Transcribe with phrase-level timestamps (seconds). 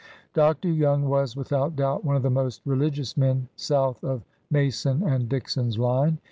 [0.33, 0.67] Dr.
[0.69, 5.29] Young was, without doubt, one of the most reli gious men south of ''Mason and
[5.29, 6.17] Dixon's line."